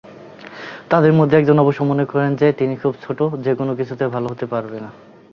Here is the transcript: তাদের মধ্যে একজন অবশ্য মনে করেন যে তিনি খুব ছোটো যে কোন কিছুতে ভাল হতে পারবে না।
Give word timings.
তাদের 0.89 1.13
মধ্যে 1.13 1.37
একজন 1.37 1.59
অবশ্য 1.59 1.83
মনে 1.83 2.05
করেন 2.05 2.35
যে 2.35 2.53
তিনি 2.53 2.75
খুব 2.75 2.93
ছোটো 3.01 3.37
যে 3.37 3.55
কোন 3.55 3.75
কিছুতে 3.75 4.07
ভাল 4.07 4.23
হতে 4.27 4.45
পারবে 4.45 4.79
না। 4.79 4.89